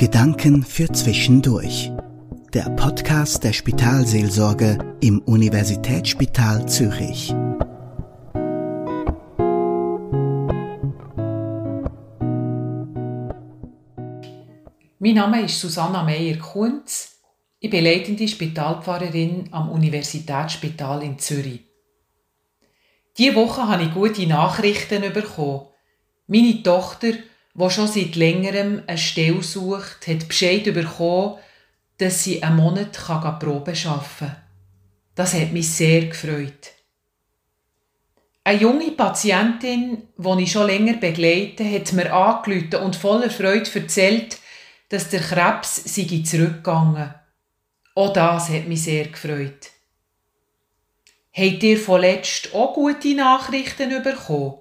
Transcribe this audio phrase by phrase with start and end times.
[0.00, 1.92] Gedanken für Zwischendurch.
[2.54, 7.34] Der Podcast der Spitalseelsorge im Universitätsspital Zürich.
[15.00, 17.20] Mein Name ist Susanna Meyer-Kunz.
[17.58, 21.66] Ich bin leitende Spitalpfarrerin am Universitätsspital in Zürich.
[23.18, 25.66] Diese Woche habe ich gute Nachrichten bekommen.
[26.26, 27.12] Meine Tochter,
[27.54, 31.38] die schon seit längerem eine Stelle sucht, hat Bescheid bekommen,
[31.98, 34.36] dass sie einen Monat kann Probe arbeiten kann.
[35.14, 36.72] Das hat mich sehr gefreut.
[38.42, 44.38] Eine junge Patientin, die ich schon länger begleite, hat mir angerufen und voller Freude erzählt,
[44.88, 47.14] dass der Krebs sei zurückgegangen.
[47.94, 49.70] Auch das hat mich sehr gefreut.
[51.32, 54.58] Habt ihr vorletzt auch gute Nachrichten bekommen?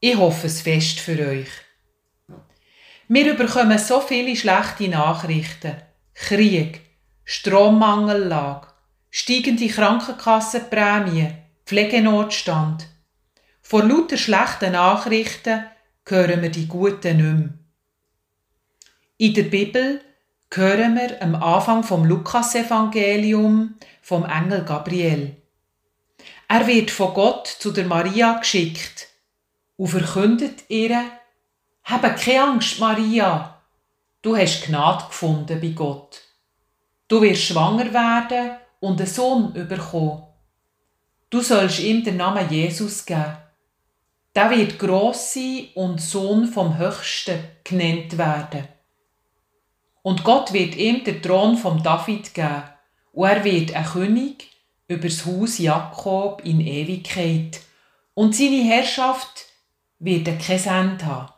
[0.00, 1.50] Ich hoffe es fest für euch.
[3.14, 5.76] Wir bekommen so viele schlechte Nachrichten.
[6.14, 6.80] Krieg,
[7.26, 8.68] Strommangellage,
[9.10, 11.28] steigende Krankenkassenprämie,
[11.66, 12.86] Pflegenotstand.
[13.60, 15.66] Vor lauter schlechten Nachrichten
[16.08, 17.50] hören wir die guten nicht mehr.
[19.18, 20.00] In der Bibel
[20.50, 25.36] hören wir am Anfang vom Lukasevangelium vom Engel Gabriel.
[26.48, 29.08] Er wird von Gott zu der Maria geschickt
[29.76, 31.10] und verkündet ihr,
[31.84, 33.60] habe keine Angst, Maria,
[34.22, 36.20] du hast Gnade gefunden bei Gott.
[37.08, 40.22] Du wirst schwanger werden und einen Sohn bekommen.
[41.30, 43.36] Du sollst ihm den Namen Jesus geben.
[44.34, 48.68] Der wird gross sein und Sohn vom Höchsten genannt werden.
[50.02, 52.64] Und Gott wird ihm den Thron vom David geben
[53.12, 54.50] und er wird ein König
[54.88, 57.60] über das Haus Jakob in Ewigkeit.
[58.14, 59.46] Und seine Herrschaft
[59.98, 61.32] wird er kein Ende haben.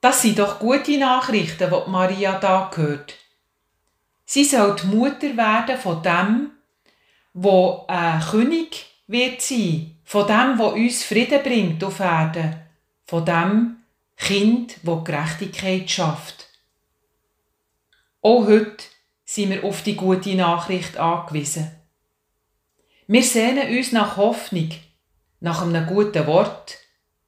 [0.00, 3.14] Das sind doch gute Nachrichten, die Maria da gehört.
[4.24, 6.50] Sie soll die Mutter werden von dem,
[7.32, 12.56] wo ein König wird sein, von dem, wo uns Frieden bringt auf Erden,
[13.06, 13.76] von dem
[14.16, 16.46] Kind, wo Gerechtigkeit schafft.
[18.22, 18.84] Auch heute
[19.24, 21.70] sind wir auf die gute Nachricht angewiesen.
[23.06, 24.70] Wir sehnen uns nach Hoffnung,
[25.40, 26.78] nach einem guten Wort,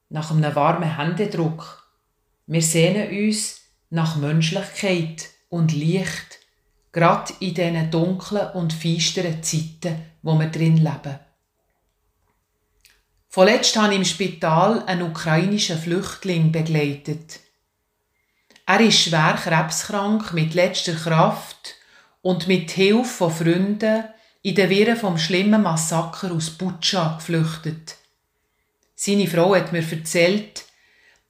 [0.09, 1.88] nach einem warmen Händedruck.
[2.51, 3.61] Wir sehnen uns
[3.91, 6.39] nach Menschlichkeit und Licht,
[6.91, 11.19] gerade in diesen dunklen und feisteren Zeiten, wo wir drin leben.
[13.27, 17.39] Vorletzt habe ich im Spital einen ukrainischen Flüchtling begleitet.
[18.65, 21.75] Er ist schwer krebskrank mit letzter Kraft
[22.23, 24.05] und mit Hilfe von Freunden
[24.41, 27.97] in den Wirren vom schlimmen Massaker aus Butscha geflüchtet.
[28.95, 30.63] Seine Frau hat mir erzählt,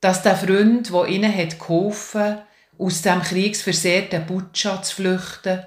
[0.02, 2.40] dass der Freund, der ihnen hat geholfen,
[2.78, 5.66] aus dem kriegsversehrten Butscha zu flüchten,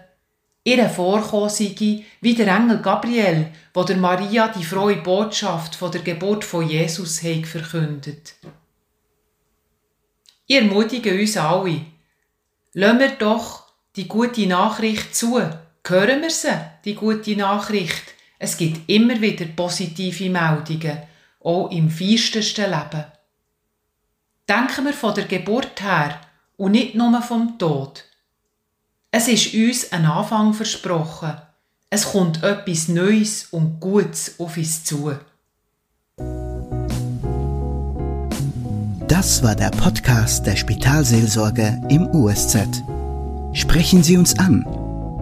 [0.64, 1.50] ihr vorkommen
[2.20, 7.22] wie der Engel Gabriel, wo der Maria die frohe Botschaft von der Geburt von Jesus
[7.22, 8.34] hat verkündet.
[10.46, 11.86] Ich ermutige uns alle,
[12.72, 13.64] lassen wir doch
[13.96, 15.40] die gute Nachricht zu.
[15.86, 16.48] Hören wir sie,
[16.84, 18.14] die gute Nachricht?
[18.38, 20.98] Es gibt immer wieder positive Meldungen,
[21.40, 23.04] auch im feistesten Leben.
[24.48, 26.20] Denken wir von der Geburt her
[26.56, 28.04] und nicht nur vom Tod.
[29.10, 31.34] Es ist uns ein Anfang versprochen.
[31.90, 35.14] Es kommt etwas Neues und Gutes auf uns zu.
[39.06, 42.82] Das war der Podcast der Spitalseelsorge im USZ.
[43.52, 44.64] Sprechen Sie uns an